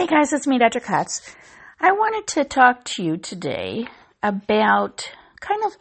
Hey 0.00 0.06
guys, 0.06 0.32
it's 0.32 0.46
me, 0.46 0.56
Dr. 0.56 0.80
Katz. 0.80 1.36
I 1.78 1.92
wanted 1.92 2.26
to 2.28 2.44
talk 2.44 2.84
to 2.84 3.02
you 3.02 3.18
today 3.18 3.84
about 4.22 5.12
kind 5.40 5.62
of 5.62 5.76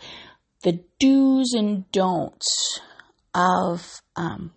the 0.61 0.83
do's 0.99 1.53
and 1.53 1.89
don'ts 1.93 2.81
of 3.33 4.01
um, 4.17 4.51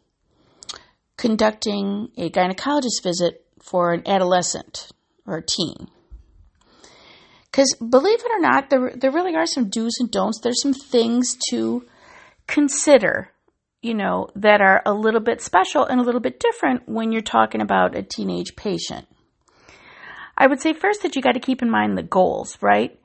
conducting 1.17 2.09
a 2.17 2.29
gynecologist 2.29 3.05
visit 3.05 3.45
for 3.63 3.93
an 3.93 4.03
adolescent 4.05 4.91
or 5.27 5.37
a 5.37 5.47
teen. 5.47 5.87
Because 7.45 7.77
believe 7.77 8.19
it 8.19 8.33
or 8.35 8.41
not, 8.41 8.69
there, 8.69 8.93
there 8.97 9.13
really 9.13 9.37
are 9.37 9.47
some 9.47 9.69
do's 9.69 9.95
and 10.01 10.11
don'ts. 10.11 10.41
There's 10.41 10.61
some 10.61 10.75
things 10.75 11.37
to 11.51 11.87
consider, 12.49 13.31
you 13.81 13.95
know, 13.95 14.27
that 14.35 14.61
are 14.61 14.83
a 14.85 14.93
little 14.93 15.21
bit 15.21 15.41
special 15.41 15.85
and 15.85 16.01
a 16.01 16.03
little 16.03 16.21
bit 16.21 16.41
different 16.41 16.89
when 16.89 17.13
you're 17.13 17.23
talking 17.23 17.61
about 17.61 17.97
a 17.97 18.03
teenage 18.03 18.57
patient. 18.57 19.07
I 20.37 20.47
would 20.47 20.61
say 20.61 20.73
first 20.73 21.03
that 21.03 21.15
you 21.17 21.23
got 21.23 21.33
to 21.33 21.41
keep 21.41 21.63
in 21.63 21.71
mind 21.71 21.97
the 21.97 22.03
goals, 22.03 22.59
right? 22.61 22.99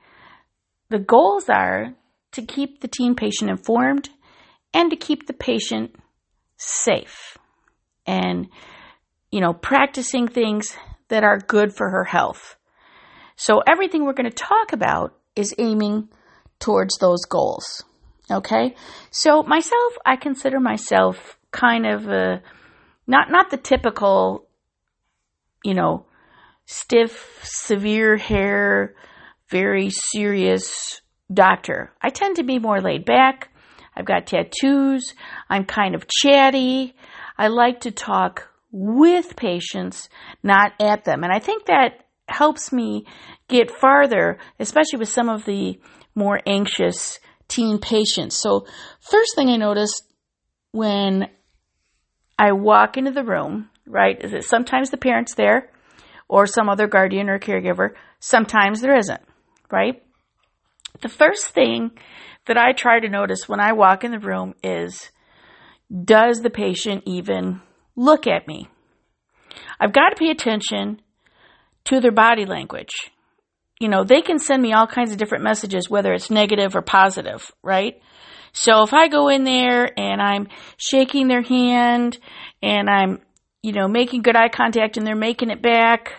The 0.90 1.00
goals 1.00 1.50
are 1.50 1.94
to 2.32 2.42
keep 2.42 2.82
the 2.82 2.88
teen 2.88 3.16
patient 3.16 3.50
informed 3.50 4.10
and 4.74 4.90
to 4.92 4.96
keep 4.96 5.28
the 5.28 5.34
patient 5.34 5.96
safe 6.58 7.38
and, 8.06 8.48
you 9.32 9.42
know, 9.42 9.54
practicing 9.54 10.28
things 10.28 10.76
that 11.10 11.24
are 11.24 11.40
good 11.40 11.74
for 11.74 11.90
her 11.90 12.04
health. 12.04 12.56
So 13.36 13.62
everything 13.68 14.04
we're 14.04 14.14
going 14.14 14.30
to 14.30 14.36
talk 14.36 14.74
about 14.74 15.16
is 15.36 15.54
aiming 15.58 16.10
towards 16.60 16.98
those 16.98 17.26
goals. 17.26 17.84
Okay? 18.32 18.76
So 19.12 19.44
myself, 19.44 19.94
I 20.06 20.16
consider 20.16 20.60
myself 20.60 21.38
kind 21.52 21.86
of 21.86 22.08
a, 22.08 22.42
not, 23.06 23.30
not 23.30 23.52
the 23.52 23.58
typical, 23.58 24.48
you 25.64 25.76
know, 25.76 26.07
stiff, 26.68 27.40
severe 27.44 28.18
hair, 28.18 28.94
very 29.50 29.90
serious 29.90 31.02
doctor. 31.34 31.92
I 32.02 32.10
tend 32.10 32.36
to 32.36 32.44
be 32.44 32.60
more 32.60 32.82
laid 32.82 33.06
back. 33.06 33.50
I've 33.96 34.06
got 34.06 34.28
tattoos. 34.28 35.16
I'm 35.50 35.66
kind 35.66 35.96
of 35.96 36.08
chatty. 36.08 36.94
I 37.38 37.48
like 37.48 37.82
to 37.82 37.92
talk 37.92 38.50
with 38.72 39.36
patients, 39.36 40.10
not 40.44 40.74
at 40.80 41.06
them. 41.06 41.24
And 41.24 41.34
I 41.34 41.40
think 41.40 41.66
that 41.66 42.04
helps 42.28 42.72
me 42.74 43.06
get 43.48 43.72
farther, 43.72 44.38
especially 44.60 45.00
with 45.00 45.10
some 45.10 45.30
of 45.30 45.46
the 45.46 45.80
more 46.16 46.42
anxious 46.46 47.20
teen 47.48 47.80
patients. 47.80 48.36
So, 48.36 48.68
first 49.00 49.36
thing 49.36 49.50
I 49.50 49.56
noticed 49.56 50.04
when 50.72 51.30
I 52.38 52.52
walk 52.52 52.98
into 52.98 53.12
the 53.12 53.24
room, 53.24 53.70
right, 53.86 54.22
is 54.22 54.32
that 54.32 54.44
sometimes 54.44 54.90
the 54.90 54.98
parent's 54.98 55.36
there 55.36 55.72
or 56.28 56.46
some 56.46 56.70
other 56.70 56.88
guardian 56.88 57.30
or 57.30 57.40
caregiver. 57.40 57.92
Sometimes 58.20 58.82
there 58.82 58.98
isn't, 58.98 59.22
right? 59.72 60.04
The 61.02 61.10
first 61.10 61.48
thing 61.48 61.92
that 62.46 62.58
I 62.58 62.74
try 62.74 63.00
to 63.00 63.10
notice 63.10 63.48
when 63.48 63.60
I 63.60 63.74
walk 63.74 64.04
in 64.04 64.12
the 64.12 64.20
room 64.20 64.54
is 64.64 65.12
does 66.04 66.42
the 66.42 66.50
patient 66.50 67.04
even 67.06 67.62
look 67.96 68.28
at 68.28 68.48
me? 68.48 68.68
I've 69.80 69.94
got 69.94 70.10
to 70.10 70.16
pay 70.16 70.30
attention 70.30 71.02
to 71.86 72.00
their 72.00 72.12
body 72.12 72.46
language. 72.46 72.92
You 73.80 73.88
know, 73.88 74.04
they 74.04 74.22
can 74.22 74.40
send 74.40 74.62
me 74.62 74.74
all 74.74 74.88
kinds 74.88 75.12
of 75.12 75.18
different 75.18 75.44
messages, 75.44 75.90
whether 75.90 76.12
it's 76.14 76.32
negative 76.32 76.76
or 76.76 76.82
positive, 76.82 77.52
right? 77.62 78.02
So 78.52 78.84
if 78.84 78.94
I 78.94 79.08
go 79.08 79.30
in 79.30 79.44
there 79.44 79.88
and 79.98 80.22
I'm 80.22 80.48
shaking 80.78 81.28
their 81.28 81.44
hand 81.44 82.18
and 82.62 82.90
I'm 82.90 83.20
you 83.62 83.72
know, 83.72 83.88
making 83.88 84.22
good 84.22 84.36
eye 84.36 84.50
contact 84.50 84.98
and 84.98 85.06
they're 85.06 85.16
making 85.16 85.50
it 85.50 85.62
back. 85.62 86.14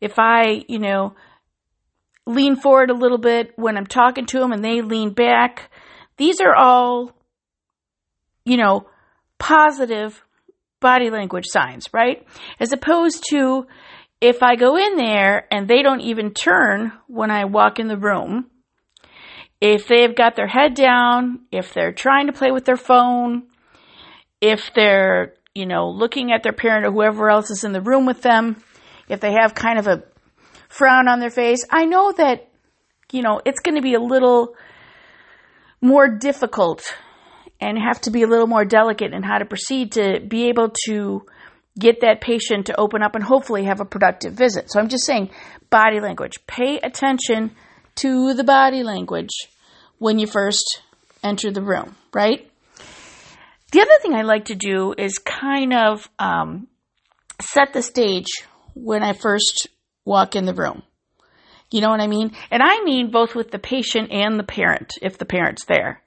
If 0.00 0.18
I, 0.18 0.64
you 0.68 0.78
know, 0.78 1.14
lean 2.26 2.56
forward 2.56 2.90
a 2.90 2.94
little 2.94 3.18
bit 3.18 3.52
when 3.56 3.76
I'm 3.76 3.86
talking 3.86 4.26
to 4.26 4.38
them 4.38 4.52
and 4.52 4.64
they 4.64 4.82
lean 4.82 5.10
back, 5.10 5.70
these 6.16 6.40
are 6.40 6.54
all, 6.54 7.12
you 8.44 8.56
know, 8.56 8.86
positive 9.38 10.24
body 10.80 11.10
language 11.10 11.46
signs, 11.46 11.88
right? 11.92 12.26
As 12.60 12.72
opposed 12.72 13.24
to 13.30 13.66
if 14.20 14.42
I 14.42 14.56
go 14.56 14.76
in 14.76 14.96
there 14.96 15.46
and 15.50 15.66
they 15.66 15.82
don't 15.82 16.00
even 16.00 16.32
turn 16.32 16.92
when 17.08 17.30
I 17.30 17.44
walk 17.44 17.78
in 17.78 17.88
the 17.88 17.96
room, 17.96 18.50
if 19.60 19.86
they've 19.86 20.14
got 20.14 20.36
their 20.36 20.46
head 20.46 20.74
down, 20.74 21.40
if 21.50 21.72
they're 21.72 21.92
trying 21.92 22.26
to 22.26 22.32
play 22.32 22.50
with 22.50 22.64
their 22.64 22.76
phone, 22.76 23.44
if 24.40 24.72
they're 24.74 25.34
you 25.54 25.66
know, 25.66 25.90
looking 25.90 26.32
at 26.32 26.42
their 26.42 26.52
parent 26.52 26.86
or 26.86 26.92
whoever 26.92 27.30
else 27.30 27.50
is 27.50 27.64
in 27.64 27.72
the 27.72 27.80
room 27.80 28.06
with 28.06 28.22
them, 28.22 28.62
if 29.08 29.20
they 29.20 29.32
have 29.32 29.54
kind 29.54 29.78
of 29.78 29.86
a 29.86 30.02
frown 30.68 31.08
on 31.08 31.20
their 31.20 31.30
face, 31.30 31.66
I 31.70 31.84
know 31.84 32.12
that, 32.12 32.48
you 33.10 33.22
know, 33.22 33.40
it's 33.44 33.60
going 33.60 33.74
to 33.74 33.82
be 33.82 33.94
a 33.94 34.00
little 34.00 34.54
more 35.80 36.08
difficult 36.08 36.96
and 37.60 37.78
have 37.78 38.00
to 38.02 38.10
be 38.10 38.22
a 38.22 38.26
little 38.26 38.46
more 38.46 38.64
delicate 38.64 39.12
in 39.12 39.22
how 39.22 39.38
to 39.38 39.44
proceed 39.44 39.92
to 39.92 40.20
be 40.26 40.48
able 40.48 40.72
to 40.86 41.26
get 41.78 42.00
that 42.00 42.20
patient 42.20 42.66
to 42.66 42.80
open 42.80 43.02
up 43.02 43.14
and 43.14 43.24
hopefully 43.24 43.64
have 43.64 43.80
a 43.80 43.84
productive 43.84 44.34
visit. 44.34 44.70
So 44.70 44.80
I'm 44.80 44.88
just 44.88 45.04
saying 45.04 45.30
body 45.70 46.00
language. 46.00 46.38
Pay 46.46 46.78
attention 46.78 47.52
to 47.96 48.34
the 48.34 48.44
body 48.44 48.82
language 48.82 49.30
when 49.98 50.18
you 50.18 50.26
first 50.26 50.82
enter 51.22 51.50
the 51.50 51.62
room, 51.62 51.96
right? 52.12 52.50
The 53.72 53.80
other 53.80 53.98
thing 54.02 54.14
I 54.14 54.22
like 54.22 54.46
to 54.46 54.54
do 54.54 54.94
is 54.96 55.18
kind 55.18 55.72
of 55.72 56.08
um, 56.18 56.68
set 57.40 57.72
the 57.72 57.82
stage 57.82 58.28
when 58.74 59.02
I 59.02 59.14
first 59.14 59.68
walk 60.04 60.36
in 60.36 60.44
the 60.44 60.54
room. 60.54 60.82
You 61.70 61.80
know 61.80 61.88
what 61.88 62.00
I 62.00 62.06
mean? 62.06 62.32
And 62.50 62.62
I 62.62 62.82
mean 62.84 63.10
both 63.10 63.34
with 63.34 63.50
the 63.50 63.58
patient 63.58 64.12
and 64.12 64.38
the 64.38 64.44
parent, 64.44 64.92
if 65.00 65.16
the 65.16 65.24
parent's 65.24 65.64
there. 65.64 66.02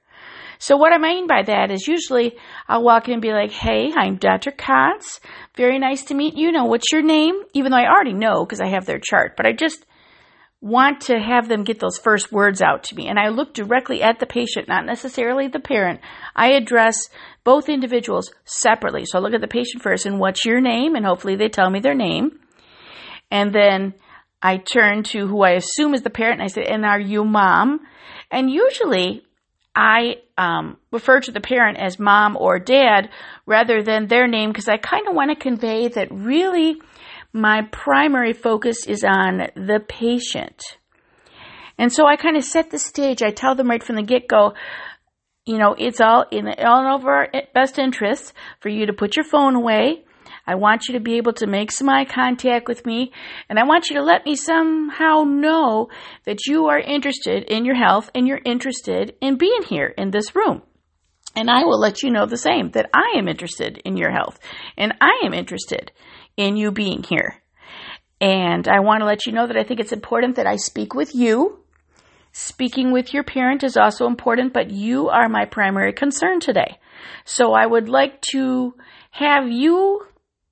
So 0.58 0.76
what 0.76 0.92
I 0.92 0.98
mean 0.98 1.26
by 1.26 1.42
that 1.42 1.72
is 1.72 1.88
usually 1.88 2.36
I'll 2.68 2.84
walk 2.84 3.08
in 3.08 3.14
and 3.14 3.22
be 3.22 3.32
like, 3.32 3.50
"Hey, 3.50 3.92
I'm 3.94 4.16
Dr. 4.16 4.52
Katz. 4.52 5.20
Very 5.56 5.78
nice 5.78 6.04
to 6.04 6.14
meet 6.14 6.36
you. 6.36 6.52
Now, 6.52 6.66
what's 6.66 6.92
your 6.92 7.02
name?" 7.02 7.34
Even 7.52 7.72
though 7.72 7.78
I 7.78 7.90
already 7.90 8.14
know 8.14 8.44
because 8.44 8.60
I 8.60 8.68
have 8.68 8.86
their 8.86 9.00
chart, 9.00 9.36
but 9.36 9.44
I 9.44 9.52
just 9.52 9.84
want 10.60 11.02
to 11.02 11.18
have 11.18 11.48
them 11.48 11.64
get 11.64 11.80
those 11.80 11.98
first 11.98 12.32
words 12.32 12.62
out 12.62 12.84
to 12.84 12.94
me. 12.94 13.08
And 13.08 13.18
I 13.18 13.28
look 13.28 13.52
directly 13.52 14.02
at 14.02 14.18
the 14.18 14.26
patient, 14.26 14.68
not 14.68 14.86
necessarily 14.86 15.48
the 15.48 15.60
parent. 15.60 16.00
I 16.34 16.52
address 16.52 17.08
both 17.44 17.68
individuals 17.68 18.30
separately. 18.44 19.04
So 19.04 19.18
I 19.18 19.22
look 19.22 19.34
at 19.34 19.40
the 19.40 19.48
patient 19.48 19.82
first 19.82 20.06
and 20.06 20.18
what's 20.18 20.44
your 20.44 20.60
name? 20.60 20.94
And 20.94 21.04
hopefully 21.04 21.36
they 21.36 21.48
tell 21.48 21.70
me 21.70 21.80
their 21.80 21.94
name. 21.94 22.40
And 23.30 23.54
then 23.54 23.94
I 24.42 24.56
turn 24.58 25.02
to 25.04 25.26
who 25.26 25.42
I 25.42 25.52
assume 25.52 25.94
is 25.94 26.02
the 26.02 26.10
parent 26.10 26.40
and 26.40 26.44
I 26.44 26.52
say, 26.52 26.64
and 26.64 26.84
are 26.84 27.00
you 27.00 27.24
mom? 27.24 27.80
And 28.30 28.50
usually 28.50 29.24
I 29.74 30.16
um, 30.38 30.78
refer 30.90 31.20
to 31.20 31.32
the 31.32 31.40
parent 31.40 31.78
as 31.78 31.98
mom 31.98 32.36
or 32.36 32.58
dad 32.58 33.10
rather 33.44 33.82
than 33.82 34.06
their 34.06 34.26
name 34.26 34.50
because 34.50 34.68
I 34.68 34.78
kind 34.78 35.06
of 35.06 35.14
want 35.14 35.30
to 35.30 35.36
convey 35.36 35.88
that 35.88 36.08
really 36.10 36.80
my 37.36 37.68
primary 37.70 38.32
focus 38.32 38.86
is 38.86 39.04
on 39.04 39.48
the 39.54 39.80
patient. 39.86 40.62
And 41.78 41.92
so 41.92 42.06
I 42.06 42.16
kind 42.16 42.36
of 42.36 42.44
set 42.44 42.70
the 42.70 42.78
stage. 42.78 43.22
I 43.22 43.30
tell 43.30 43.54
them 43.54 43.68
right 43.68 43.82
from 43.82 43.96
the 43.96 44.02
get 44.02 44.26
go, 44.26 44.54
you 45.44 45.58
know, 45.58 45.74
it's 45.78 46.00
all 46.00 46.24
in 46.30 46.48
all 46.48 46.96
of 46.96 47.04
our 47.04 47.28
best 47.54 47.78
interests 47.78 48.32
for 48.60 48.70
you 48.70 48.86
to 48.86 48.94
put 48.94 49.16
your 49.16 49.24
phone 49.24 49.54
away. 49.54 50.04
I 50.46 50.54
want 50.54 50.88
you 50.88 50.94
to 50.94 51.00
be 51.00 51.18
able 51.18 51.34
to 51.34 51.46
make 51.46 51.70
some 51.70 51.88
eye 51.88 52.04
contact 52.04 52.68
with 52.68 52.86
me, 52.86 53.12
and 53.48 53.58
I 53.58 53.64
want 53.64 53.90
you 53.90 53.96
to 53.96 54.02
let 54.02 54.24
me 54.24 54.36
somehow 54.36 55.24
know 55.26 55.88
that 56.24 56.46
you 56.46 56.66
are 56.66 56.78
interested 56.78 57.42
in 57.44 57.64
your 57.64 57.74
health 57.74 58.10
and 58.14 58.26
you're 58.26 58.40
interested 58.44 59.14
in 59.20 59.38
being 59.38 59.62
here 59.68 59.92
in 59.98 60.10
this 60.10 60.34
room. 60.34 60.62
And 61.34 61.50
I 61.50 61.64
will 61.64 61.78
let 61.78 62.02
you 62.02 62.10
know 62.10 62.26
the 62.26 62.38
same 62.38 62.70
that 62.70 62.88
I 62.94 63.18
am 63.18 63.28
interested 63.28 63.78
in 63.84 63.96
your 63.96 64.10
health 64.10 64.38
and 64.78 64.94
I 65.00 65.22
am 65.24 65.34
interested 65.34 65.92
in 66.36 66.56
you 66.56 66.70
being 66.70 67.02
here. 67.02 67.42
And 68.20 68.66
I 68.66 68.80
want 68.80 69.00
to 69.00 69.06
let 69.06 69.26
you 69.26 69.32
know 69.32 69.46
that 69.46 69.56
I 69.56 69.64
think 69.64 69.80
it's 69.80 69.92
important 69.92 70.36
that 70.36 70.46
I 70.46 70.56
speak 70.56 70.94
with 70.94 71.14
you. 71.14 71.58
Speaking 72.32 72.92
with 72.92 73.14
your 73.14 73.24
parent 73.24 73.62
is 73.62 73.76
also 73.76 74.06
important, 74.06 74.52
but 74.52 74.70
you 74.70 75.08
are 75.08 75.28
my 75.28 75.44
primary 75.46 75.92
concern 75.92 76.40
today. 76.40 76.78
So 77.24 77.52
I 77.52 77.66
would 77.66 77.88
like 77.88 78.20
to 78.32 78.74
have 79.10 79.50
you 79.50 80.06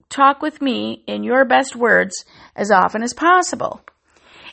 talk 0.09 0.41
with 0.41 0.63
me 0.63 1.03
in 1.07 1.25
your 1.25 1.45
best 1.45 1.77
words 1.77 2.25
as 2.55 2.71
often 2.71 3.03
as 3.03 3.13
possible. 3.13 3.81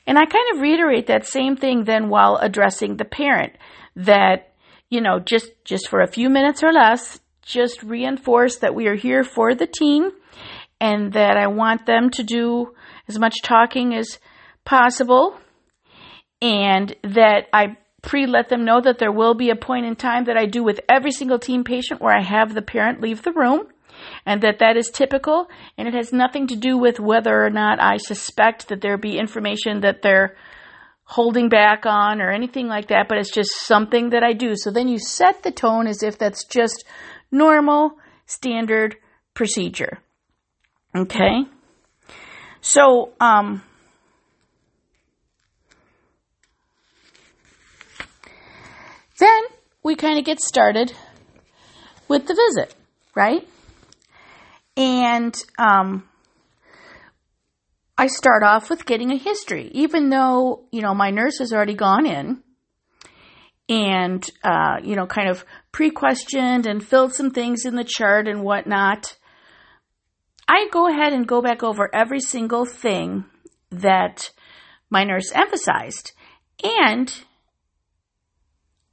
And 0.07 0.18
I 0.18 0.25
kind 0.25 0.56
of 0.56 0.62
reiterate 0.62 1.07
that 1.07 1.28
same 1.28 1.56
thing 1.56 1.83
then 1.83 2.10
while 2.10 2.38
addressing 2.38 2.98
the 2.98 3.06
parent 3.06 3.54
that, 3.95 4.54
you 4.89 5.00
know, 5.01 5.19
just, 5.19 5.51
just 5.63 5.89
for 5.89 6.01
a 6.01 6.12
few 6.12 6.30
minutes 6.30 6.63
or 6.63 6.74
less, 6.74 7.19
just 7.44 7.83
reinforce 7.83 8.57
that 8.57 8.75
we 8.75 8.88
are 8.88 8.95
here 8.95 9.24
for 9.24 9.54
the 9.54 9.68
teen 9.68 10.12
and 10.81 11.13
that 11.13 11.38
I 11.38 11.48
want 11.48 11.86
them 11.86 12.10
to 12.10 12.24
do 12.24 12.74
as 13.07 13.19
much 13.19 13.36
talking 13.44 13.94
as 13.95 14.18
possible 14.66 15.38
and 16.42 16.94
that 17.04 17.48
I 17.54 17.78
pre 18.01 18.25
let 18.25 18.50
them 18.50 18.66
know 18.66 18.81
that 18.81 18.98
there 18.98 19.12
will 19.12 19.36
be 19.36 19.51
a 19.51 19.56
point 19.56 19.86
in 19.86 19.95
time 19.95 20.25
that 20.25 20.38
I 20.38 20.48
do 20.48 20.63
with 20.63 20.81
every 20.89 21.12
single 21.12 21.38
teen 21.38 21.63
patient 21.63 22.01
where 22.01 22.18
I 22.18 22.24
have 22.24 22.56
the 22.56 22.63
parent 22.63 23.00
leave 23.00 23.22
the 23.22 23.31
room 23.31 23.68
and 24.25 24.42
that 24.42 24.57
that 24.60 24.75
is 24.75 24.89
typical 24.89 25.48
and 25.78 25.88
it 25.88 25.94
has 25.94 26.12
nothing 26.12 26.48
to 26.48 26.56
do 26.56 26.80
with 26.80 27.00
whether 27.00 27.45
or 27.45 27.51
not 27.51 27.80
I 27.80 27.98
suspect 27.98 28.69
that 28.69 28.81
there 28.81 28.98
be 28.98 29.19
information 29.19 29.81
that 29.81 30.01
they're 30.01 30.36
holding 31.04 31.50
back 31.50 31.86
on 31.86 32.22
or 32.22 32.31
anything 32.31 32.68
like 32.68 32.88
that, 32.88 33.07
but 33.07 33.19
it's 33.19 33.31
just 33.31 33.51
something 33.68 34.10
that 34.12 34.24
I 34.24 34.33
do. 34.33 34.56
So 34.56 34.72
then 34.72 34.88
you 34.88 34.98
set 34.98 35.44
the 35.44 35.51
tone 35.51 35.86
as 35.86 36.01
if 36.01 36.18
that's 36.18 36.45
just 36.45 36.86
normal, 37.31 37.98
standard 38.25 38.95
procedure. 39.36 40.00
Okay? 40.96 41.46
So, 42.62 43.14
um, 43.20 43.64
then 49.18 49.44
we 49.84 49.96
kind 49.96 50.20
of 50.20 50.26
get 50.26 50.40
started 50.40 50.94
with 52.08 52.28
the 52.28 52.36
visit, 52.36 52.76
right? 53.16 53.48
And 54.78 55.36
um, 55.58 56.04
I 57.98 58.08
start 58.08 58.44
off 58.44 58.70
with 58.70 58.86
getting 58.86 59.12
a 59.12 59.18
history, 59.18 59.70
even 59.74 60.10
though, 60.10 60.66
you 60.72 60.82
know, 60.82 60.94
my 60.94 61.10
nurse 61.10 61.40
has 61.40 61.54
already 61.54 61.76
gone 61.76 62.06
in 62.06 62.42
and, 63.70 64.28
uh, 64.44 64.78
you 64.84 64.96
know, 64.96 65.06
kind 65.06 65.30
of 65.30 65.46
pre 65.72 65.90
questioned 65.90 66.66
and 66.66 66.86
filled 66.86 67.14
some 67.14 67.32
things 67.32 67.66
in 67.66 67.76
the 67.76 67.86
chart 67.88 68.28
and 68.28 68.44
whatnot. 68.44 69.16
I 70.48 70.68
go 70.72 70.88
ahead 70.88 71.14
and 71.14 71.28
go 71.28 71.42
back 71.42 71.64
over 71.64 71.94
every 71.94 72.20
single 72.20 72.66
thing 72.66 73.26
that 73.70 74.32
my 74.90 75.04
nurse 75.04 75.32
emphasized. 75.34 76.12
And 76.64 77.14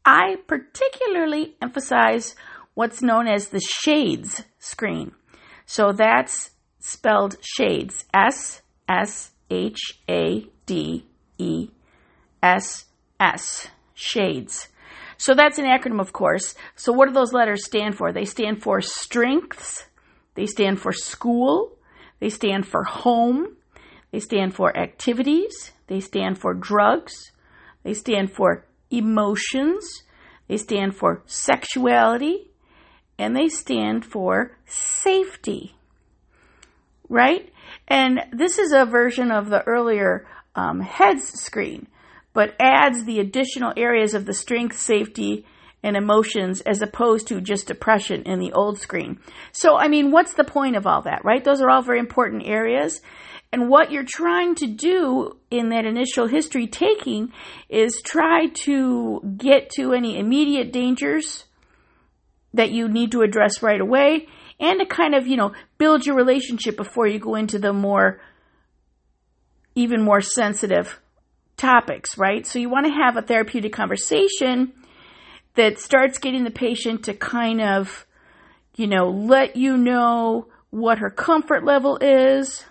I 0.05 0.37
particularly 0.47 1.57
emphasize 1.61 2.35
what's 2.75 3.03
known 3.03 3.27
as 3.27 3.49
the 3.49 3.61
shades 3.61 4.43
screen. 4.59 5.13
So 5.67 5.93
that's 5.93 6.51
spelled 6.79 7.37
shades. 7.43 8.05
S 8.15 8.63
S 8.89 9.33
H 9.51 10.01
A 10.09 10.47
D 10.65 11.05
E 11.39 11.69
S 12.43 12.87
S. 13.21 13.69
Shades. 13.95 14.69
So 15.17 15.35
that's 15.35 15.59
an 15.59 15.65
acronym, 15.65 16.01
of 16.01 16.13
course. 16.13 16.55
So 16.77 16.93
what 16.93 17.09
do 17.09 17.13
those 17.13 17.33
letters 17.33 17.65
stand 17.65 17.97
for? 17.97 18.13
They 18.13 18.25
stand 18.25 18.63
for 18.63 18.81
strengths, 18.81 19.85
they 20.39 20.47
stand 20.47 20.81
for 20.81 20.93
school, 20.93 21.77
they 22.21 22.31
stand 22.31 22.65
for 22.65 22.85
home, 22.85 23.57
they 24.13 24.21
stand 24.21 24.55
for 24.55 24.77
activities, 24.77 25.73
they 25.89 25.99
stand 25.99 26.39
for 26.39 26.55
drugs, 26.55 27.33
they 27.83 27.93
stand 27.93 28.31
for 28.31 28.65
emotions, 28.89 30.05
they 30.47 30.57
stand 30.57 30.95
for 30.95 31.23
sexuality, 31.27 32.53
and 33.19 33.35
they 33.35 33.49
stand 33.49 34.05
for 34.05 34.57
safety. 34.65 35.75
Right? 37.09 37.53
And 37.89 38.21
this 38.31 38.61
is 38.61 38.71
a 38.73 38.85
version 38.85 39.33
of 39.33 39.51
the 39.51 39.65
earlier 39.65 40.25
um, 40.55 40.79
heads 40.79 41.33
screen, 41.41 41.89
but 42.33 42.55
adds 42.61 43.05
the 43.05 43.19
additional 43.19 43.73
areas 43.77 44.15
of 44.15 44.25
the 44.25 44.35
strength, 44.35 44.79
safety, 44.79 45.45
and 45.83 45.97
emotions 45.97 46.61
as 46.63 46.83
opposed 46.83 47.29
to 47.29 47.41
just 47.41 47.69
depression 47.69 48.23
in 48.23 48.41
the 48.41 48.53
old 48.53 48.79
screen. 48.79 49.21
So, 49.53 49.77
I 49.77 49.89
mean, 49.89 50.11
what's 50.11 50.35
the 50.35 50.45
point 50.45 50.77
of 50.77 50.87
all 50.87 51.03
that, 51.03 51.25
right? 51.25 51.45
Those 51.45 51.61
are 51.61 51.71
all 51.71 51.83
very 51.83 52.01
important 52.01 52.43
areas. 52.47 53.01
And 53.53 53.69
what 53.69 53.91
you're 53.91 54.05
trying 54.05 54.57
to 54.57 54.67
do 54.67 55.37
in 55.51 55.71
that 55.71 55.87
initial 55.87 56.27
history 56.27 56.67
taking 56.67 57.33
is 57.69 58.03
try 58.03 58.49
to 58.65 59.21
get 59.39 59.71
to 59.71 59.93
any 59.93 60.19
immediate 60.19 60.73
dangers 60.73 61.45
that 62.53 62.71
you 62.71 62.89
need 62.89 63.13
to 63.13 63.23
address 63.23 63.63
right 63.63 63.81
away 63.81 64.27
and 64.61 64.81
to 64.81 64.87
kind 64.87 65.15
of, 65.15 65.27
you 65.27 65.37
know, 65.37 65.53
build 65.79 66.05
your 66.05 66.17
relationship 66.17 66.77
before 66.77 67.07
you 67.07 67.19
go 67.19 67.37
into 67.37 67.59
the 67.59 67.73
more, 67.73 68.21
even 69.75 70.03
more 70.03 70.21
sensitive 70.21 71.01
topics, 71.57 72.19
right? 72.19 72.47
So 72.47 72.59
you 72.59 72.69
want 72.69 72.87
to 72.87 72.93
have 72.93 73.17
a 73.17 73.23
therapeutic 73.23 73.73
conversation 73.73 74.73
that 75.55 75.79
starts 75.79 76.19
getting 76.19 76.45
the 76.45 76.51
patient 76.51 77.05
to 77.05 77.15
kind 77.15 77.61
of, 77.61 78.07
you 78.77 78.87
know, 78.87 79.11
let 79.11 79.57
you 79.57 79.77
know 79.77 80.49
what 80.71 80.99
her 80.99 81.11
comfort 81.11 81.65
level 81.65 81.99
is. 82.01 82.65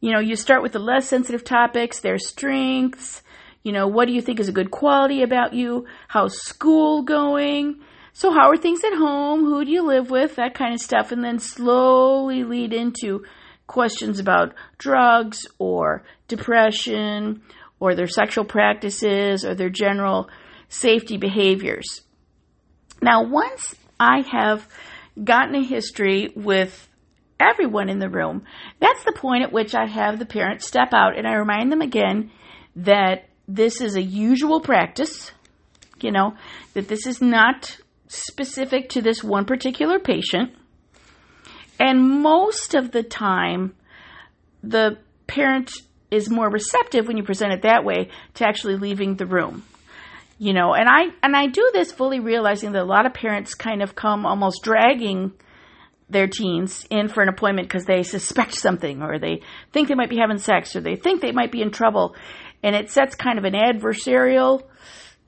You 0.00 0.12
know, 0.12 0.20
you 0.20 0.36
start 0.36 0.62
with 0.62 0.72
the 0.72 0.78
less 0.78 1.08
sensitive 1.08 1.44
topics, 1.44 2.00
their 2.00 2.18
strengths, 2.18 3.22
you 3.62 3.72
know, 3.72 3.86
what 3.86 4.06
do 4.06 4.14
you 4.14 4.22
think 4.22 4.40
is 4.40 4.48
a 4.48 4.52
good 4.52 4.70
quality 4.70 5.22
about 5.22 5.52
you? 5.52 5.86
How's 6.06 6.40
school 6.40 7.02
going? 7.02 7.80
So, 8.12 8.32
how 8.32 8.50
are 8.50 8.56
things 8.56 8.82
at 8.84 8.94
home? 8.94 9.44
Who 9.44 9.64
do 9.64 9.70
you 9.70 9.82
live 9.82 10.10
with? 10.10 10.36
That 10.36 10.54
kind 10.54 10.72
of 10.72 10.80
stuff. 10.80 11.12
And 11.12 11.22
then 11.22 11.38
slowly 11.38 12.44
lead 12.44 12.72
into 12.72 13.24
questions 13.66 14.18
about 14.20 14.54
drugs 14.78 15.46
or 15.58 16.04
depression 16.28 17.42
or 17.78 17.94
their 17.94 18.06
sexual 18.06 18.44
practices 18.44 19.44
or 19.44 19.54
their 19.54 19.70
general 19.70 20.30
safety 20.68 21.16
behaviors. 21.16 22.02
Now, 23.00 23.24
once 23.24 23.74
I 23.98 24.22
have 24.30 24.66
gotten 25.22 25.54
a 25.54 25.64
history 25.64 26.32
with 26.34 26.88
everyone 27.40 27.88
in 27.88 27.98
the 27.98 28.08
room, 28.08 28.44
that's 28.80 29.04
the 29.04 29.12
point 29.12 29.44
at 29.44 29.52
which 29.52 29.74
I 29.74 29.86
have 29.86 30.18
the 30.18 30.26
parents 30.26 30.66
step 30.66 30.92
out 30.92 31.16
and 31.16 31.26
I 31.26 31.34
remind 31.34 31.70
them 31.70 31.80
again 31.80 32.30
that 32.76 33.28
this 33.46 33.80
is 33.80 33.96
a 33.96 34.02
usual 34.02 34.60
practice, 34.60 35.32
you 36.00 36.12
know, 36.12 36.34
that 36.74 36.88
this 36.88 37.06
is 37.06 37.20
not 37.20 37.78
specific 38.08 38.90
to 38.90 39.02
this 39.02 39.22
one 39.22 39.44
particular 39.44 39.98
patient. 39.98 40.54
And 41.80 42.22
most 42.22 42.74
of 42.74 42.90
the 42.90 43.02
time, 43.02 43.74
the 44.62 44.98
parent 45.26 45.70
is 46.10 46.28
more 46.28 46.50
receptive 46.50 47.06
when 47.06 47.16
you 47.16 47.22
present 47.22 47.52
it 47.52 47.62
that 47.62 47.84
way 47.84 48.10
to 48.34 48.46
actually 48.46 48.76
leaving 48.76 49.16
the 49.16 49.26
room. 49.26 49.62
You 50.38 50.52
know, 50.52 50.72
and 50.74 50.88
I 50.88 51.08
and 51.22 51.36
I 51.36 51.48
do 51.48 51.70
this 51.72 51.90
fully 51.90 52.20
realizing 52.20 52.72
that 52.72 52.82
a 52.82 52.84
lot 52.84 53.06
of 53.06 53.14
parents 53.14 53.54
kind 53.54 53.82
of 53.82 53.94
come 53.94 54.24
almost 54.24 54.62
dragging 54.62 55.32
their 56.08 56.28
teens 56.28 56.86
in 56.90 57.08
for 57.08 57.22
an 57.22 57.28
appointment 57.28 57.68
because 57.68 57.84
they 57.84 58.02
suspect 58.02 58.54
something 58.66 59.02
or 59.02 59.18
they 59.18 59.42
think 59.72 59.88
they 59.88 59.94
might 59.94 60.10
be 60.10 60.18
having 60.18 60.38
sex 60.38 60.76
or 60.76 60.80
they 60.80 60.96
think 60.96 61.20
they 61.20 61.32
might 61.32 61.52
be 61.52 61.60
in 61.60 61.70
trouble. 61.70 62.14
And 62.62 62.74
it 62.74 62.90
sets 62.90 63.14
kind 63.14 63.38
of 63.38 63.44
an 63.44 63.54
adversarial 63.54 64.62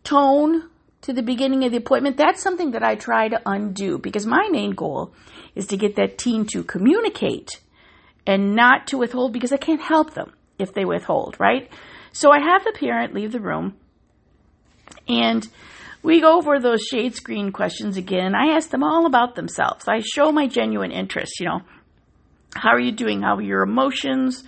tone 0.04 0.70
to 1.02 1.12
the 1.12 1.22
beginning 1.22 1.64
of 1.64 1.72
the 1.72 1.78
appointment, 1.78 2.16
that's 2.16 2.42
something 2.42 2.72
that 2.72 2.82
I 2.82 2.94
try 2.94 3.28
to 3.28 3.40
undo 3.46 3.98
because 3.98 4.26
my 4.26 4.48
main 4.50 4.72
goal 4.72 5.14
is 5.54 5.66
to 5.68 5.76
get 5.76 5.96
that 5.96 6.18
teen 6.18 6.44
to 6.46 6.62
communicate 6.62 7.60
and 8.26 8.54
not 8.54 8.86
to 8.88 8.98
withhold 8.98 9.32
because 9.32 9.52
I 9.52 9.56
can't 9.56 9.80
help 9.80 10.14
them 10.14 10.32
if 10.58 10.74
they 10.74 10.84
withhold, 10.84 11.36
right? 11.38 11.70
So 12.12 12.30
I 12.30 12.40
have 12.40 12.64
the 12.64 12.76
parent 12.78 13.14
leave 13.14 13.32
the 13.32 13.40
room 13.40 13.76
and 15.08 15.46
we 16.02 16.20
go 16.20 16.38
over 16.38 16.58
those 16.58 16.82
shade 16.82 17.14
screen 17.14 17.52
questions 17.52 17.96
again. 17.96 18.34
I 18.34 18.56
ask 18.56 18.70
them 18.70 18.82
all 18.82 19.06
about 19.06 19.34
themselves. 19.34 19.86
I 19.86 20.00
show 20.00 20.32
my 20.32 20.46
genuine 20.46 20.92
interest, 20.92 21.40
you 21.40 21.46
know. 21.46 21.60
How 22.54 22.70
are 22.70 22.80
you 22.80 22.92
doing? 22.92 23.22
How 23.22 23.36
are 23.36 23.42
your 23.42 23.62
emotions? 23.62 24.42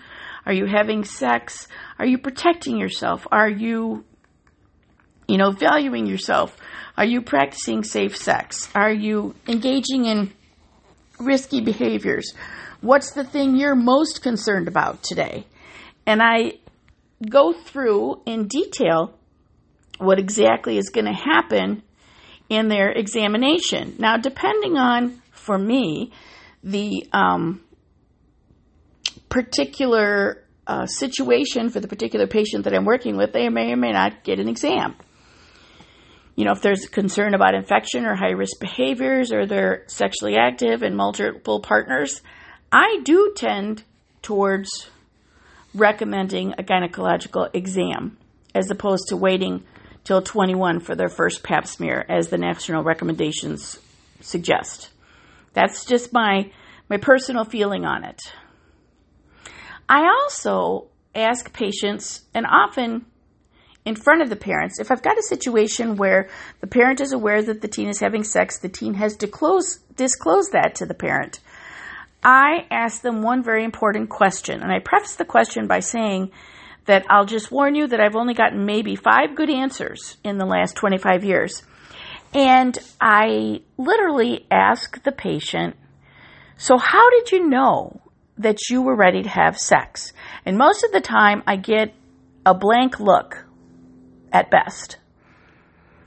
Are 0.45 0.53
you 0.53 0.67
having 0.67 1.05
sex? 1.05 1.69
Are 1.99 2.07
you 2.07 2.19
protecting 2.19 2.79
yourself? 2.79 3.27
Are 3.31 3.49
you 3.49 4.05
you 5.33 5.39
know, 5.39 5.51
valuing 5.51 6.07
yourself. 6.07 6.57
Are 6.97 7.05
you 7.05 7.23
practicing 7.23 7.85
safe 7.85 8.17
sex? 8.17 8.69
Are 8.75 8.93
you 8.93 9.35
engaging 9.49 10.05
in 10.05 10.33
risky 11.19 11.61
behaviors? 11.61 12.35
What's 12.83 13.13
the 13.13 13.25
thing 13.25 13.57
you're 13.57 13.75
most 13.75 14.23
concerned 14.23 14.69
about 14.69 15.03
today? 15.03 15.47
And 16.07 16.21
I 16.23 16.59
go 17.27 17.53
through 17.53 18.21
in 18.27 18.49
detail 18.49 19.19
what 20.03 20.19
exactly 20.19 20.79
is 20.79 20.91
going 20.91 21.07
to 21.07 21.13
happen 21.13 21.83
in 22.49 22.69
their 22.69 22.91
examination. 22.91 23.97
Now, 23.99 24.17
depending 24.17 24.77
on, 24.77 25.23
for 25.31 25.57
me, 25.57 26.13
the 26.63 27.09
um, 27.13 27.63
particular 29.29 30.45
uh, 30.67 30.87
situation 30.87 31.71
for 31.71 31.81
the 31.81 31.89
particular 31.89 32.27
patient 32.27 32.65
that 32.65 32.75
I'm 32.75 32.85
working 32.85 33.17
with, 33.17 33.33
they 33.33 33.49
may 33.49 33.73
or 33.73 33.77
may 33.77 33.93
not 33.93 34.23
get 34.25 34.39
an 34.39 34.49
exam 34.49 34.97
you 36.35 36.45
know, 36.45 36.53
if 36.53 36.63
there's 36.63 36.87
concern 36.87 37.35
about 37.35 37.55
infection 37.55 38.05
or 38.05 38.15
high 38.15 38.31
risk 38.31 38.59
behaviors 38.59 39.33
or 39.33 39.47
they're 39.47 39.85
sexually 39.87 40.37
active 40.37 40.83
and 40.83 40.97
multiple 40.97 41.61
partners, 41.61 42.23
I 42.71 43.01
do 43.05 43.35
tend 43.37 43.85
towards 44.23 44.91
recommending 45.75 46.55
a 46.55 46.63
gynecological 46.63 47.51
exam 47.55 48.17
as 48.55 48.71
opposed 48.71 49.09
to 49.09 49.17
waiting 49.17 49.65
till 50.05 50.23
21 50.23 50.81
for 50.81 50.95
their 50.95 51.09
first 51.09 51.43
pap 51.43 51.67
smear 51.67 52.05
as 52.09 52.29
the 52.29 52.39
national 52.39 52.83
recommendations 52.83 53.79
suggest. 54.21 54.91
That's 55.53 55.85
just 55.85 56.13
my 56.13 56.51
my 56.89 56.97
personal 56.99 57.45
feeling 57.45 57.85
on 57.85 58.05
it. 58.05 58.21
I 59.89 60.09
also 60.09 60.89
ask 61.15 61.53
patients 61.53 62.23
and 62.35 62.47
often 62.47 63.07
in 63.85 63.97
front 63.97 64.23
of 64.23 64.31
the 64.31 64.37
parents. 64.37 64.79
If 64.79 64.91
I've 64.91 65.03
got 65.03 65.19
a 65.19 65.23
situation 65.23 65.97
where 65.97 66.29
the 66.61 66.67
parent 66.67 67.01
is 67.01 67.13
aware 67.13 67.43
that 67.43 67.61
the 67.61 67.69
teen 67.69 67.89
is 67.89 68.01
having 68.01 68.25
sex, 68.25 68.59
the 68.59 68.69
teen 68.69 68.95
has 68.95 69.17
disclosed, 69.17 69.81
disclosed 69.97 70.53
that 70.53 70.77
to 70.77 70.87
the 70.87 70.95
parent. 70.95 71.41
I 72.23 72.67
ask 72.71 73.03
them 73.03 73.23
one 73.23 73.43
very 73.43 73.65
important 73.65 74.09
question. 74.09 74.63
And 74.63 74.71
I 74.71 74.79
preface 74.79 75.17
the 75.17 75.25
question 75.25 75.67
by 75.67 75.81
saying 75.81 76.31
that 76.87 77.05
I'll 77.09 77.27
just 77.27 77.51
warn 77.51 77.75
you 77.75 77.87
that 77.87 78.01
I've 78.01 78.17
only 78.17 78.35
gotten 78.35 78.65
maybe 78.65 78.97
five 78.97 79.35
good 79.37 79.51
answers 79.51 80.17
in 80.25 80.39
the 80.39 80.47
last 80.47 80.75
25 80.77 81.25
years. 81.25 81.63
And 82.35 82.77
I 83.01 83.61
literally 83.77 84.47
ask 84.51 85.03
the 85.03 85.13
patient, 85.13 85.77
So, 86.57 86.79
how 86.79 87.11
did 87.11 87.31
you 87.31 87.49
know 87.49 88.01
that 88.39 88.71
you 88.71 88.83
were 88.83 88.97
ready 88.97 89.23
to 89.23 89.29
have 89.29 89.59
sex? 89.59 90.13
And 90.47 90.57
most 90.57 90.83
of 90.83 90.93
the 90.93 91.01
time, 91.01 91.43
I 91.47 91.57
get 91.57 91.95
a 92.45 92.55
blank 92.55 92.99
look 92.99 93.45
at 94.33 94.51
best, 94.51 94.97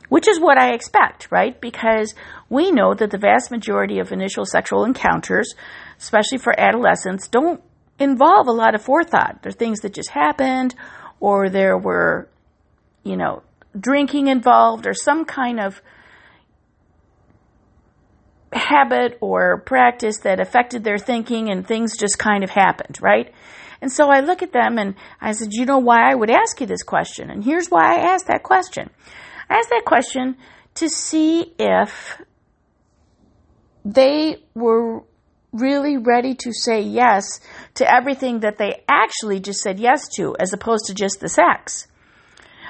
which 0.09 0.27
is 0.27 0.39
what 0.39 0.57
I 0.57 0.73
expect, 0.73 1.31
right? 1.31 1.59
Because 1.61 2.15
we 2.49 2.71
know 2.71 2.93
that 2.95 3.11
the 3.11 3.17
vast 3.17 3.51
majority 3.51 3.99
of 3.99 4.11
initial 4.11 4.45
sexual 4.45 4.83
encounters, 4.83 5.53
especially 5.99 6.39
for 6.39 6.59
adolescents, 6.59 7.27
don't 7.27 7.61
involve 7.99 8.47
a 8.47 8.51
lot 8.51 8.75
of 8.75 8.81
forethought. 8.81 9.41
There 9.41 9.49
are 9.49 9.53
things 9.53 9.81
that 9.81 9.93
just 9.93 10.09
happened, 10.09 10.75
or 11.19 11.49
there 11.49 11.77
were, 11.77 12.29
you 13.03 13.17
know, 13.17 13.43
drinking 13.77 14.27
involved, 14.27 14.87
or 14.87 14.93
some 14.93 15.25
kind 15.25 15.59
of 15.59 15.81
habit 18.53 19.17
or 19.21 19.59
practice 19.61 20.19
that 20.19 20.39
affected 20.39 20.83
their 20.83 20.97
thinking, 20.97 21.49
and 21.49 21.67
things 21.67 21.97
just 21.97 22.17
kind 22.17 22.43
of 22.43 22.49
happened, 22.49 22.97
right? 23.01 23.33
And 23.81 23.91
so 23.91 24.09
I 24.09 24.21
look 24.21 24.41
at 24.41 24.51
them 24.51 24.77
and 24.77 24.95
I 25.21 25.33
said, 25.33 25.49
You 25.51 25.65
know 25.65 25.79
why 25.79 26.09
I 26.09 26.15
would 26.15 26.31
ask 26.31 26.59
you 26.61 26.67
this 26.67 26.83
question? 26.83 27.29
And 27.29 27.43
here's 27.43 27.67
why 27.67 27.95
I 27.95 28.13
asked 28.13 28.27
that 28.27 28.43
question. 28.43 28.89
I 29.49 29.57
asked 29.57 29.69
that 29.69 29.83
question 29.85 30.37
to 30.75 30.89
see 30.89 31.53
if 31.59 32.21
they 33.83 34.43
were 34.53 35.03
really 35.55 35.97
ready 35.97 36.33
to 36.35 36.51
say 36.51 36.81
yes 36.81 37.39
to 37.75 37.91
everything 37.91 38.41
that 38.41 38.57
they 38.57 38.83
actually 38.87 39.39
just 39.39 39.61
said 39.61 39.79
yes 39.79 40.07
to, 40.15 40.35
as 40.39 40.53
opposed 40.53 40.85
to 40.85 40.93
just 40.93 41.19
the 41.19 41.29
sex. 41.29 41.87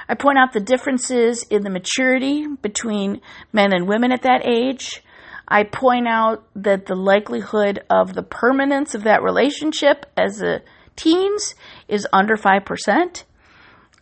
I 0.08 0.14
point 0.14 0.38
out 0.38 0.52
the 0.52 0.60
differences 0.60 1.44
in 1.50 1.62
the 1.62 1.70
maturity 1.70 2.46
between 2.62 3.20
men 3.52 3.72
and 3.72 3.88
women 3.88 4.12
at 4.12 4.22
that 4.22 4.46
age. 4.46 5.02
I 5.48 5.64
point 5.64 6.06
out 6.06 6.46
that 6.54 6.86
the 6.86 6.94
likelihood 6.94 7.82
of 7.90 8.14
the 8.14 8.22
permanence 8.22 8.94
of 8.94 9.04
that 9.04 9.22
relationship 9.22 10.06
as 10.16 10.42
a 10.42 10.62
teens 10.94 11.54
is 11.88 12.06
under 12.12 12.36
5%. 12.36 13.24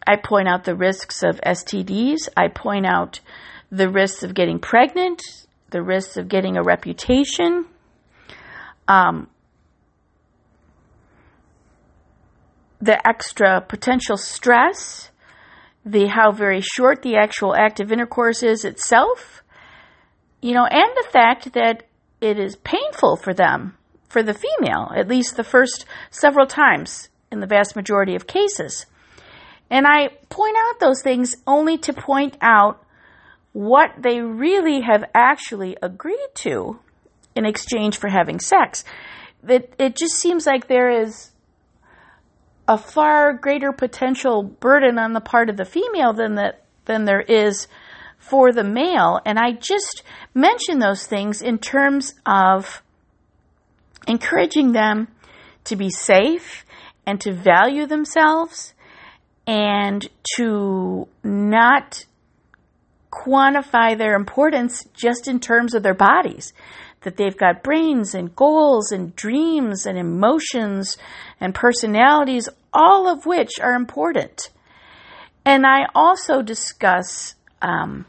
I 0.07 0.17
point 0.17 0.49
out 0.49 0.65
the 0.65 0.75
risks 0.75 1.23
of 1.23 1.41
STDs. 1.41 2.29
I 2.37 2.49
point 2.49 2.87
out 2.87 3.21
the 3.71 3.89
risks 3.89 4.23
of 4.23 4.35
getting 4.35 4.59
pregnant, 4.59 5.23
the 5.71 5.83
risks 5.83 6.17
of 6.17 6.29
getting 6.29 6.57
a 6.57 6.63
reputation, 6.63 7.67
um, 8.89 9.29
the 12.81 13.07
extra 13.07 13.61
potential 13.61 14.17
stress, 14.17 15.11
the 15.87 16.07
how 16.07 16.33
very 16.33 16.61
short 16.61 17.03
the 17.03 17.17
actual 17.17 17.55
act 17.55 17.81
of 17.81 17.91
intercourse 17.91 18.43
is 18.43 18.65
itself, 18.65 19.43
you 20.43 20.53
know, 20.53 20.67
and 20.67 20.91
the 20.97 21.09
fact 21.11 21.55
that 21.55 21.85
it 22.21 22.39
is 22.39 22.57
painful 22.57 23.17
for 23.17 23.33
them, 23.33 23.77
for 24.09 24.23
the 24.23 24.35
female, 24.35 24.91
at 24.95 25.09
least 25.09 25.37
the 25.37 25.45
first 25.45 25.87
several 26.11 26.47
times 26.47 27.09
in 27.31 27.41
the 27.41 27.47
vast 27.47 27.75
majority 27.75 28.15
of 28.15 28.27
cases. 28.27 28.87
And 29.71 29.87
I 29.87 30.09
point 30.29 30.57
out 30.59 30.81
those 30.81 31.03
things 31.03 31.37
only 31.47 31.79
to 31.79 31.93
point 31.93 32.37
out 32.41 32.85
what 33.53 33.91
they 33.99 34.21
really 34.21 34.83
have 34.83 35.05
actually 35.15 35.77
agreed 35.81 36.29
to 36.35 36.79
in 37.35 37.45
exchange 37.45 37.99
for 37.99 38.09
having 38.09 38.41
sex. 38.41 38.85
That 39.43 39.75
it 39.79 39.97
just 39.97 40.15
seems 40.15 40.47
like 40.47 40.69
there 40.69 41.03
is 41.03 41.31
a 42.67 42.79
far 42.79 43.35
greater 43.35 43.73
potential 43.73 44.43
burden 44.43 44.99
on 44.99 45.13
the 45.13 45.21
part 45.21 45.51
of 45.51 45.57
the 45.57 45.65
female 45.65 46.13
than 46.13 46.37
that 46.37 46.65
than 46.87 47.05
there 47.05 47.21
is 47.21 47.67
for 48.19 48.53
the 48.53 48.65
male. 48.65 49.21
And 49.25 49.39
I 49.39 49.53
just 49.53 50.03
mention 50.35 50.79
those 50.79 51.07
things 51.07 51.43
in 51.43 51.59
terms 51.59 52.15
of 52.25 52.83
encouraging 54.07 54.73
them 54.73 55.09
to 55.65 55.77
be 55.77 55.91
safe 55.91 56.65
and 57.07 57.21
to 57.21 57.33
value 57.33 57.87
themselves 57.87 58.75
and 59.47 60.09
to 60.37 61.07
not 61.23 62.05
quantify 63.11 63.97
their 63.97 64.15
importance 64.15 64.85
just 64.95 65.29
in 65.29 65.39
terms 65.39 65.75
of 65.75 65.83
their 65.83 65.95
bodies 65.95 66.53
that 67.05 67.17
they've 67.17 67.37
got 67.37 67.63
brains 67.63 68.15
and 68.15 68.35
goals 68.35 68.93
and 68.93 69.15
dreams 69.17 69.87
and 69.87 69.97
emotions 69.97 70.99
and 71.41 71.55
personalities, 71.55 72.49
all 72.73 73.09
of 73.09 73.25
which 73.25 73.53
are 73.61 73.75
important. 73.75 74.51
And 75.45 75.67
I 75.67 75.87
also 75.95 76.43
discuss 76.43 77.35
um, 77.63 78.07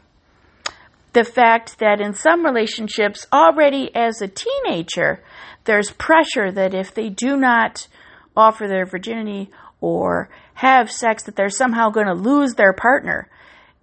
the 1.12 1.24
fact 1.24 1.78
that 1.78 2.00
in 2.00 2.14
some 2.14 2.44
relationships, 2.44 3.26
already 3.32 3.90
as 3.94 4.20
a 4.20 4.28
teenager, 4.28 5.22
there's 5.64 5.90
pressure 5.92 6.50
that 6.52 6.74
if 6.74 6.94
they 6.94 7.08
do 7.08 7.36
not 7.36 7.88
offer 8.36 8.68
their 8.68 8.86
virginity 8.86 9.50
or 9.80 10.28
have 10.54 10.90
sex, 10.90 11.24
that 11.24 11.36
they're 11.36 11.48
somehow 11.48 11.90
going 11.90 12.06
to 12.06 12.14
lose 12.14 12.54
their 12.54 12.72
partner. 12.72 13.28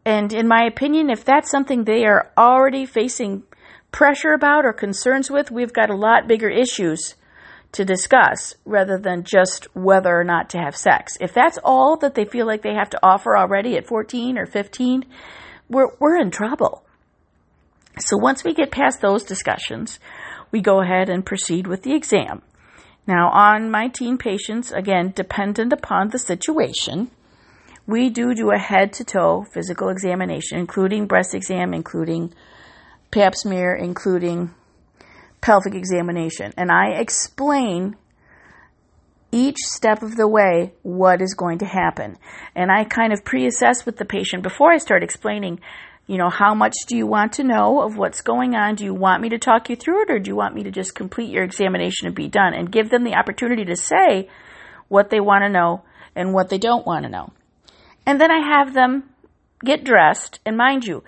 And 0.06 0.34
in 0.34 0.48
my 0.48 0.64
opinion, 0.66 1.10
if 1.10 1.24
that's 1.24 1.50
something 1.50 1.84
they 1.84 2.06
are 2.06 2.32
already 2.38 2.86
facing 2.86 3.44
pressure 3.94 4.34
about 4.34 4.66
or 4.66 4.74
concerns 4.74 5.32
with, 5.32 5.52
we've 5.52 5.72
got 5.72 5.90
a 5.90 5.96
lot 5.96 6.28
bigger 6.28 6.50
issues 6.50 7.16
to 7.72 7.86
discuss 7.86 8.56
rather 8.66 8.98
than 8.98 9.24
just 9.24 9.68
whether 9.74 10.20
or 10.20 10.24
not 10.24 10.50
to 10.50 10.58
have 10.58 10.76
sex. 10.76 11.18
If 11.22 11.34
that's 11.34 11.58
all 11.64 11.96
that 11.98 12.16
they 12.16 12.26
feel 12.26 12.46
like 12.46 12.62
they 12.62 12.74
have 12.74 12.90
to 12.90 13.00
offer 13.02 13.38
already 13.38 13.78
at 13.78 13.88
14 13.88 14.38
or 14.38 14.46
15, 14.46 15.06
we're, 15.70 15.90
we're 16.00 16.18
in 16.18 16.30
trouble. 16.30 16.84
So 18.00 18.18
once 18.18 18.44
we 18.44 18.54
get 18.54 18.72
past 18.72 19.02
those 19.02 19.24
discussions, 19.24 20.00
we 20.52 20.62
go 20.62 20.82
ahead 20.82 21.10
and 21.10 21.26
proceed 21.26 21.68
with 21.68 21.84
the 21.84 21.96
exam. 21.96 22.42
Now, 23.08 23.30
on 23.30 23.70
my 23.70 23.88
teen 23.88 24.18
patients, 24.18 24.72
again, 24.72 25.14
dependent 25.16 25.74
upon 25.74 26.10
the 26.10 26.20
situation, 26.20 27.12
we 27.86 28.10
do 28.10 28.34
do 28.34 28.52
a 28.52 28.58
head 28.58 28.94
to 28.94 29.04
toe 29.04 29.46
physical 29.52 29.90
examination, 29.90 30.58
including 30.58 31.08
breast 31.08 31.36
exam, 31.36 31.74
including 31.74 32.34
pap 33.14 33.36
smear, 33.36 33.76
including 33.76 34.54
pelvic 35.40 35.76
examination. 35.76 36.52
And 36.58 36.72
I 36.72 37.00
explain 37.00 37.96
each 39.32 39.58
step 39.58 40.02
of 40.02 40.16
the 40.16 40.28
way 40.28 40.74
what 40.82 41.22
is 41.22 41.36
going 41.36 41.60
to 41.60 41.66
happen. 41.66 42.18
And 42.56 42.72
I 42.72 42.84
kind 42.86 43.14
of 43.14 43.24
pre 43.24 43.46
assess 43.46 43.86
with 43.86 43.98
the 43.98 44.06
patient 44.06 44.42
before 44.42 44.72
I 44.72 44.78
start 44.78 45.04
explaining, 45.04 45.60
you 46.08 46.18
know, 46.18 46.30
how 46.30 46.54
much 46.56 46.76
do 46.88 46.98
you 46.98 47.06
want 47.06 47.34
to 47.34 47.44
know 47.44 47.82
of 47.82 47.98
what's 47.98 48.22
going 48.22 48.56
on? 48.56 48.76
Do 48.76 48.84
you 48.84 48.94
want 48.94 49.22
me 49.22 49.30
to 49.30 49.38
talk 49.38 49.70
you 49.70 49.76
through 49.76 50.04
it 50.04 50.12
or 50.12 50.20
do 50.20 50.30
you 50.30 50.36
want 50.36 50.56
me 50.56 50.64
to 50.64 50.72
just 50.72 50.96
complete 50.96 51.30
your 51.30 51.44
examination 51.44 52.08
and 52.08 52.16
be 52.16 52.28
done? 52.28 52.54
And 52.54 52.72
give 52.72 52.90
them 52.90 53.04
the 53.04 53.16
opportunity 53.16 53.66
to 53.66 53.76
say 53.76 54.30
what 54.88 55.10
they 55.10 55.20
want 55.20 55.44
to 55.44 55.50
know 55.50 55.84
and 56.16 56.34
what 56.34 56.50
they 56.50 56.58
don't 56.58 56.86
want 56.86 57.04
to 57.04 57.10
know. 57.10 57.32
And 58.06 58.20
then 58.20 58.32
I 58.32 58.58
have 58.58 58.74
them 58.74 59.10
get 59.64 59.84
dressed. 59.84 60.40
And 60.46 60.58
mind 60.58 60.86
you, 60.86 61.04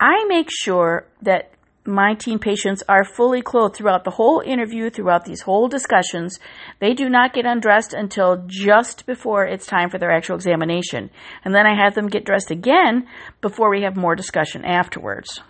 I 0.00 0.24
make 0.28 0.48
sure 0.50 1.06
that 1.22 1.50
my 1.86 2.14
teen 2.14 2.38
patients 2.38 2.82
are 2.88 3.04
fully 3.04 3.42
clothed 3.42 3.76
throughout 3.76 4.04
the 4.04 4.10
whole 4.10 4.40
interview, 4.40 4.88
throughout 4.88 5.24
these 5.24 5.42
whole 5.42 5.68
discussions. 5.68 6.38
They 6.80 6.94
do 6.94 7.10
not 7.10 7.34
get 7.34 7.44
undressed 7.44 7.92
until 7.92 8.44
just 8.46 9.04
before 9.06 9.44
it's 9.44 9.66
time 9.66 9.90
for 9.90 9.98
their 9.98 10.10
actual 10.10 10.36
examination. 10.36 11.10
And 11.44 11.54
then 11.54 11.66
I 11.66 11.76
have 11.84 11.94
them 11.94 12.08
get 12.08 12.24
dressed 12.24 12.50
again 12.50 13.06
before 13.42 13.70
we 13.70 13.82
have 13.82 13.96
more 13.96 14.14
discussion 14.14 14.64
afterwards. 14.64 15.40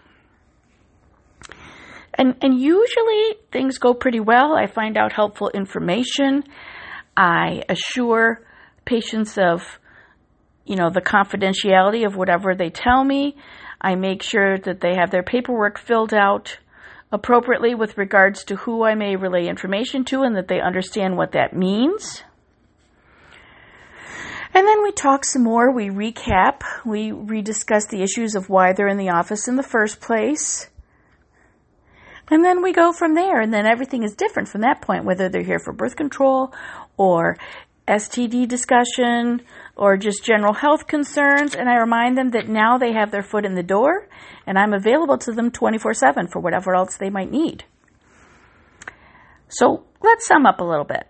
And, 2.16 2.36
and 2.42 2.60
usually 2.60 3.36
things 3.52 3.78
go 3.78 3.94
pretty 3.94 4.20
well. 4.20 4.54
I 4.56 4.66
find 4.66 4.96
out 4.96 5.12
helpful 5.12 5.50
information. 5.50 6.44
I 7.16 7.62
assure 7.68 8.40
patients 8.84 9.38
of, 9.38 9.62
you 10.64 10.76
know, 10.76 10.90
the 10.90 11.00
confidentiality 11.00 12.06
of 12.06 12.16
whatever 12.16 12.54
they 12.54 12.70
tell 12.70 13.04
me. 13.04 13.36
I 13.84 13.96
make 13.96 14.22
sure 14.22 14.56
that 14.56 14.80
they 14.80 14.94
have 14.94 15.10
their 15.10 15.22
paperwork 15.22 15.78
filled 15.78 16.14
out 16.14 16.56
appropriately 17.12 17.74
with 17.74 17.98
regards 17.98 18.42
to 18.44 18.56
who 18.56 18.82
I 18.82 18.94
may 18.94 19.14
relay 19.14 19.46
information 19.46 20.06
to 20.06 20.22
and 20.22 20.34
that 20.36 20.48
they 20.48 20.58
understand 20.58 21.18
what 21.18 21.32
that 21.32 21.54
means. 21.54 22.22
And 24.54 24.66
then 24.66 24.82
we 24.82 24.90
talk 24.90 25.26
some 25.26 25.42
more, 25.42 25.70
we 25.70 25.90
recap, 25.90 26.62
we 26.86 27.10
rediscuss 27.10 27.90
the 27.90 28.02
issues 28.02 28.34
of 28.34 28.48
why 28.48 28.72
they're 28.72 28.88
in 28.88 28.96
the 28.96 29.10
office 29.10 29.48
in 29.48 29.56
the 29.56 29.62
first 29.62 30.00
place. 30.00 30.70
And 32.30 32.42
then 32.42 32.62
we 32.62 32.72
go 32.72 32.90
from 32.92 33.14
there, 33.14 33.38
and 33.42 33.52
then 33.52 33.66
everything 33.66 34.02
is 34.02 34.14
different 34.14 34.48
from 34.48 34.62
that 34.62 34.80
point, 34.80 35.04
whether 35.04 35.28
they're 35.28 35.42
here 35.42 35.58
for 35.58 35.74
birth 35.74 35.96
control 35.96 36.54
or 36.96 37.36
STD 37.86 38.48
discussion 38.48 39.42
or 39.76 39.96
just 39.96 40.24
general 40.24 40.54
health 40.54 40.86
concerns. 40.86 41.54
And 41.54 41.68
I 41.68 41.76
remind 41.76 42.16
them 42.16 42.30
that 42.30 42.48
now 42.48 42.78
they 42.78 42.92
have 42.92 43.10
their 43.10 43.22
foot 43.22 43.44
in 43.44 43.54
the 43.54 43.62
door 43.62 44.08
and 44.46 44.58
I'm 44.58 44.72
available 44.72 45.18
to 45.18 45.32
them 45.32 45.50
24 45.50 45.94
7 45.94 46.28
for 46.28 46.40
whatever 46.40 46.74
else 46.74 46.96
they 46.96 47.10
might 47.10 47.30
need. 47.30 47.64
So 49.48 49.84
let's 50.02 50.26
sum 50.26 50.46
up 50.46 50.60
a 50.60 50.64
little 50.64 50.84
bit. 50.84 51.06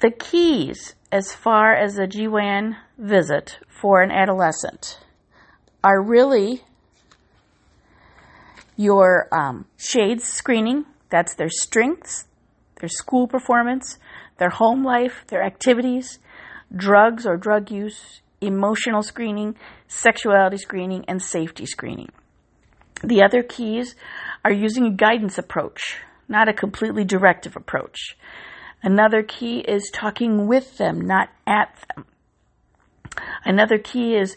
The 0.00 0.10
keys 0.10 0.94
as 1.10 1.32
far 1.32 1.74
as 1.74 1.98
a 1.98 2.06
GYN 2.06 2.76
visit 2.98 3.58
for 3.68 4.02
an 4.02 4.10
adolescent 4.10 5.00
are 5.82 6.02
really 6.02 6.62
your 8.76 9.28
um, 9.32 9.64
shades 9.78 10.24
screening, 10.24 10.84
that's 11.08 11.34
their 11.34 11.48
strengths, 11.48 12.26
their 12.80 12.88
school 12.88 13.26
performance, 13.26 13.98
their 14.38 14.50
home 14.50 14.84
life, 14.84 15.24
their 15.28 15.42
activities, 15.42 16.18
drugs 16.74 17.26
or 17.26 17.36
drug 17.36 17.70
use, 17.70 18.20
emotional 18.40 19.02
screening, 19.02 19.56
sexuality 19.88 20.58
screening, 20.58 21.04
and 21.08 21.22
safety 21.22 21.66
screening. 21.66 22.10
The 23.02 23.22
other 23.22 23.42
keys 23.42 23.94
are 24.44 24.52
using 24.52 24.86
a 24.86 24.90
guidance 24.90 25.38
approach, 25.38 25.98
not 26.28 26.48
a 26.48 26.54
completely 26.54 27.04
directive 27.04 27.56
approach. 27.56 28.16
Another 28.82 29.22
key 29.22 29.60
is 29.60 29.90
talking 29.92 30.46
with 30.46 30.78
them, 30.78 31.00
not 31.00 31.28
at 31.46 31.76
them. 31.94 32.06
Another 33.44 33.78
key 33.78 34.14
is 34.14 34.36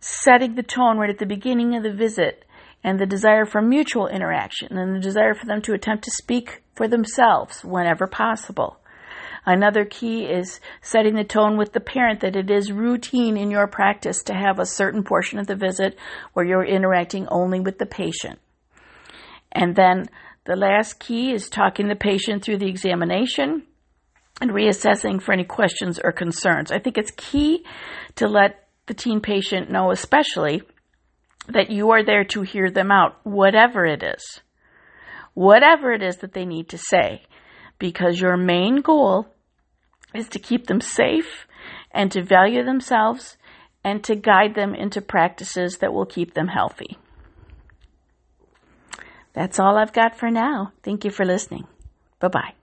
setting 0.00 0.54
the 0.54 0.62
tone 0.62 0.98
right 0.98 1.10
at 1.10 1.18
the 1.18 1.26
beginning 1.26 1.74
of 1.76 1.82
the 1.82 1.92
visit 1.92 2.44
and 2.84 3.00
the 3.00 3.06
desire 3.06 3.44
for 3.44 3.60
mutual 3.60 4.06
interaction 4.06 4.76
and 4.76 4.94
the 4.94 5.00
desire 5.00 5.34
for 5.34 5.46
them 5.46 5.60
to 5.62 5.72
attempt 5.72 6.04
to 6.04 6.10
speak 6.10 6.62
for 6.74 6.86
themselves 6.86 7.64
whenever 7.64 8.06
possible. 8.06 8.78
Another 9.46 9.84
key 9.84 10.24
is 10.24 10.60
setting 10.82 11.14
the 11.14 11.22
tone 11.22 11.56
with 11.56 11.72
the 11.72 11.80
parent 11.80 12.20
that 12.20 12.34
it 12.34 12.50
is 12.50 12.72
routine 12.72 13.36
in 13.36 13.48
your 13.48 13.68
practice 13.68 14.24
to 14.24 14.34
have 14.34 14.58
a 14.58 14.66
certain 14.66 15.04
portion 15.04 15.38
of 15.38 15.46
the 15.46 15.54
visit 15.54 15.96
where 16.32 16.44
you're 16.44 16.64
interacting 16.64 17.28
only 17.28 17.60
with 17.60 17.78
the 17.78 17.86
patient. 17.86 18.40
And 19.52 19.76
then 19.76 20.06
the 20.46 20.56
last 20.56 20.98
key 20.98 21.30
is 21.30 21.48
talking 21.48 21.86
the 21.86 21.94
patient 21.94 22.42
through 22.44 22.58
the 22.58 22.68
examination 22.68 23.62
and 24.40 24.50
reassessing 24.50 25.22
for 25.22 25.32
any 25.32 25.44
questions 25.44 26.00
or 26.02 26.10
concerns. 26.10 26.72
I 26.72 26.80
think 26.80 26.98
it's 26.98 27.12
key 27.16 27.64
to 28.16 28.26
let 28.26 28.66
the 28.86 28.94
teen 28.94 29.20
patient 29.20 29.70
know, 29.70 29.92
especially, 29.92 30.62
that 31.48 31.70
you 31.70 31.90
are 31.92 32.04
there 32.04 32.24
to 32.24 32.42
hear 32.42 32.68
them 32.68 32.90
out, 32.90 33.16
whatever 33.22 33.86
it 33.86 34.02
is. 34.02 34.40
Whatever 35.34 35.92
it 35.92 36.02
is 36.02 36.16
that 36.18 36.32
they 36.32 36.44
need 36.44 36.70
to 36.70 36.78
say. 36.78 37.22
Because 37.78 38.20
your 38.20 38.36
main 38.36 38.80
goal 38.80 39.28
is 40.18 40.28
to 40.30 40.38
keep 40.38 40.66
them 40.66 40.80
safe 40.80 41.46
and 41.90 42.10
to 42.12 42.22
value 42.22 42.64
themselves 42.64 43.36
and 43.84 44.02
to 44.04 44.16
guide 44.16 44.54
them 44.54 44.74
into 44.74 45.00
practices 45.00 45.78
that 45.78 45.92
will 45.92 46.06
keep 46.06 46.34
them 46.34 46.48
healthy. 46.48 46.98
That's 49.32 49.60
all 49.60 49.76
I've 49.76 49.92
got 49.92 50.18
for 50.18 50.30
now. 50.30 50.72
Thank 50.82 51.04
you 51.04 51.10
for 51.10 51.24
listening. 51.24 51.66
Bye 52.18 52.28
bye. 52.28 52.55